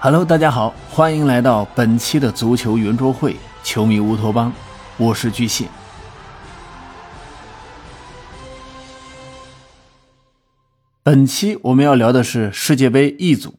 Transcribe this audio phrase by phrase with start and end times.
[0.00, 4.52] Hello，大家好，欢迎来到本期的足球圆桌会，球迷乌托邦，
[4.96, 5.66] 我是巨蟹。
[11.02, 13.58] 本期我们要聊的是世界杯 E 组。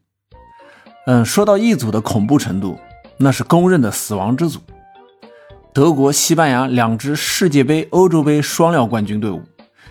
[1.07, 2.79] 嗯，说到 E 组的恐怖程度，
[3.17, 4.61] 那是公认的死亡之组。
[5.73, 9.43] 德国、西班牙两支世界杯、欧洲杯双料冠军队伍，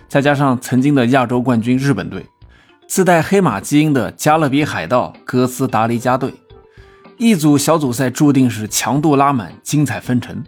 [0.07, 2.25] 再加上曾经的亚洲冠军日本队。
[2.89, 6.33] 自带黑马基因的加勒比海盗哥斯达黎加队，
[7.19, 10.43] 一组小组赛注定是强度拉满、精彩纷呈。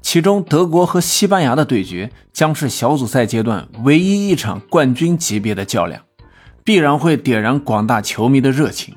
[0.00, 6.00] 其中，德国和西班牙的对决将是小组赛阶段唯一一场冠军级别的较量，
[6.64, 8.94] 必然会点燃广大球迷的热情。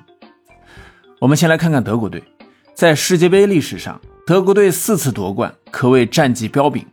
[1.19, 2.23] 我们先来看看德国队，
[2.73, 6.85] 在世界杯历史上，德国队四次夺冠，可谓战绩彪炳。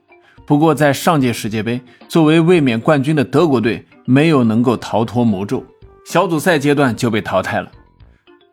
[0.49, 5.63] 不过，在上届世界杯，作为卫冕冠军的德国队没有能够逃脱魔咒，
[6.07, 7.71] 小组赛阶段就被淘汰了。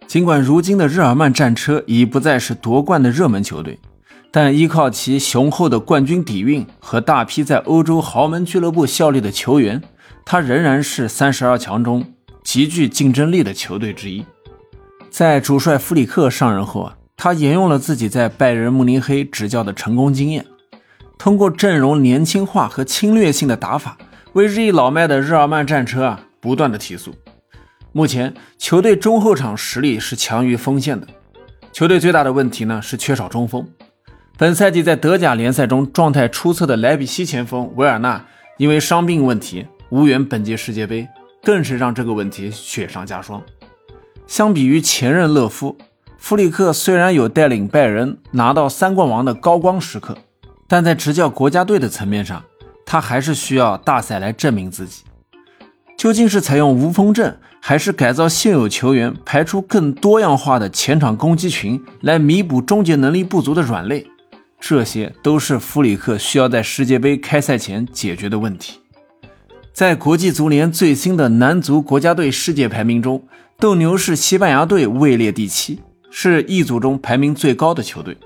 [0.05, 3.79] 尽管如今的日耳曼战车已不再是夺冠的热门球队，
[4.29, 9.81] 但依靠其雄厚的冠军底蕴和大批在欧洲豪门俱乐部效力的球员，
[10.25, 12.05] 他仍然是三十二强中
[12.43, 14.25] 极具竞争力的球队之一。
[15.09, 20.45] 在主帅弗里克上任后啊，他沿用了自己在拜仁慕尼黑执教的成功经验。
[21.17, 23.97] 通过阵容年轻化和侵略性的打法，
[24.33, 27.13] 为日益老迈的日耳曼战车啊不断的提速。
[27.91, 31.07] 目前球队中后场实力是强于锋线的，
[31.71, 33.65] 球队最大的问题呢是缺少中锋。
[34.37, 38.25] 本赛季在德甲联赛中状态出色的莱比锡前锋维尔纳
[38.57, 41.07] 因为伤病问题无缘本届世界杯，
[41.41, 43.41] 更是让这个问题雪上加霜。
[44.27, 45.77] 相比于前任勒夫，
[46.17, 50.17] 弗里克虽然有带领拜仁拿到三冠王的高光时刻。
[50.67, 52.43] 但在执教国家队的层面上，
[52.85, 55.03] 他还是需要大赛来证明自己。
[55.97, 64.05] 究竟是采用无锋阵，还是改造现有球员，排出更多样化的前场攻击群，来弥补终结能力不足的软肋？
[64.59, 68.79] 这些都是弗里克需要在世界杯开赛前解决的问题。
[69.71, 73.27] 在国际足联最新的男足国家队世界排名中，
[73.57, 78.17] 斗牛士西班牙队位列第七，是一组中排名最高的球队。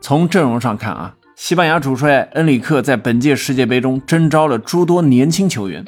[0.00, 1.14] 从阵容上看啊。
[1.40, 5.84] 西班牙主帅恩里克在本届世界杯中征召了诸多年轻球员，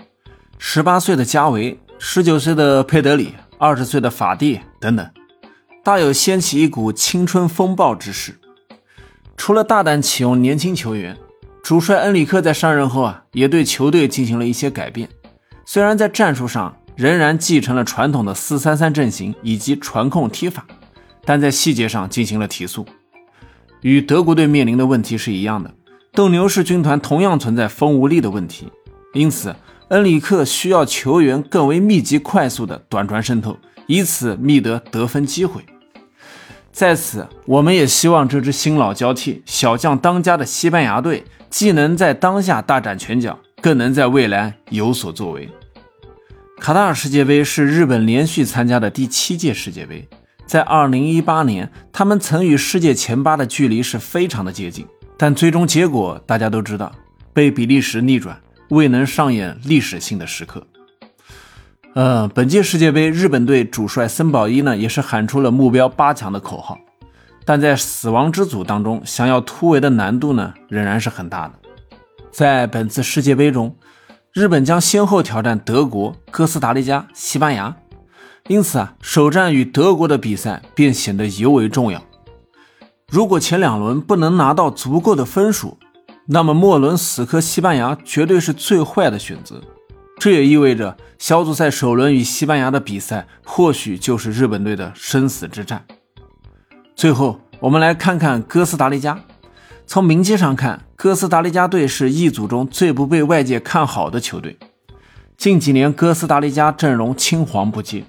[0.58, 5.10] 十八岁的加维，十九岁的佩德里，二十岁的法蒂等等，
[5.82, 8.38] 大有掀起一股青春风暴之势。
[9.36, 11.16] 除了大胆启用年轻球员，
[11.64, 15.08] 主帅恩里克在上任后啊，也对球队进行了一些改变。
[15.66, 20.64] 虽然在战术上仍然继承了传统的四三三阵型以及传控踢法，
[21.24, 22.86] 但在细节上进行了提速。
[23.82, 25.74] 与德国队面临的问题是一样的，
[26.12, 28.68] 斗牛士军团同样存在锋无力的问题，
[29.14, 29.54] 因此
[29.88, 35.62] 恩里克需要球员更为密集、快速的短传渗透，以此觅得得分机会。
[36.72, 45.48] 在此，我们也希望这支新老交替、小将当家的西班牙队，既能在当下大展拳脚，更能在未来有所作为。
[46.58, 50.06] 卡塔尔世界杯是日本连续参加的第七届世界杯。
[50.50, 54.84] 在二零一八年，他们曾与世界前八的距离是非常的接近，
[55.16, 56.90] 但最终结果大家都知道，
[57.32, 58.36] 被比利时逆转，
[58.70, 60.66] 未能上演历史性的时刻。
[61.94, 66.76] 呃，本届世界杯，日本队主帅森保一呢，也是喊出了目标八强的口号，
[67.44, 71.54] 但在死亡之组当中，想要突围的难度呢，仍然是很大的。
[72.32, 73.76] 在本次世界杯中，
[74.32, 77.76] 日本将先后挑战德国、哥斯达黎加、西班牙。
[78.48, 82.02] 因此啊，首战与德国的比赛便显得尤为重要。
[83.08, 85.78] 如果前两轮不能拿到足够的分数，
[86.26, 89.60] 那么末轮死磕西班牙绝对是最坏的选择。
[90.18, 95.84] 这也意味着小组赛首轮与西班牙的比赛，或许就是日本队的生死之战。
[96.94, 99.18] 最后，我们来看看哥斯达黎加。
[99.86, 104.58] 从名气上看，哥斯达黎加队是一组中最不被外界看好的球队。
[105.36, 108.04] 近几年，哥斯达黎加阵容青黄不接。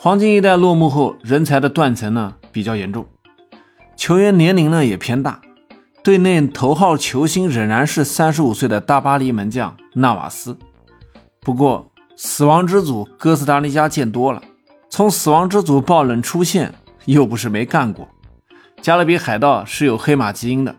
[0.00, 3.04] 黄金一代落幕后，人才的断层呢比较严重，
[3.96, 5.40] 球员年龄呢也偏大。
[6.04, 10.56] 队内头号球星仍然是三十五岁的大巴黎门将纳瓦斯。
[11.40, 14.40] 不过，死亡之组哥斯达黎加见多了，
[14.88, 16.72] 从死亡之组爆冷出现
[17.06, 18.08] 又不是没干过。
[18.80, 20.76] 加勒比海盗是有黑马基因的，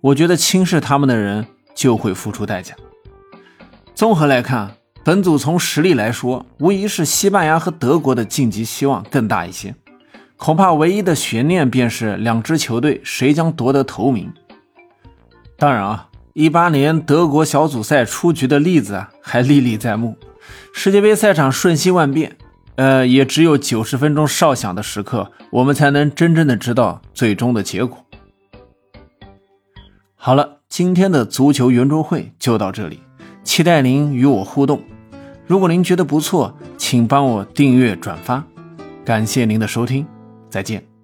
[0.00, 1.46] 我觉得轻视他们的人
[1.76, 2.74] 就会付出代价。
[3.94, 4.72] 综合来看。
[5.06, 9.72] 本组从实力来说，无疑是西班牙和德国的晋级希望更大一些。
[10.36, 14.32] 恐怕唯一的悬念便是两支球队谁将夺得头名。
[15.56, 20.16] 当然啊，一八年德国小组赛出局的例子啊还历历在目。
[20.72, 22.36] 世界杯赛场瞬息万变，
[22.74, 28.04] 呃，也只有九十分钟哨响的时刻，我们才能真正的知道最终的结果。
[30.16, 32.98] 好了，今天的足球圆桌会就到这里，
[33.44, 34.82] 期待您与我互动。
[35.46, 38.44] 如果您觉得不错请帮我订阅转发。
[39.06, 40.04] 感谢您的收听
[40.50, 40.95] 再见。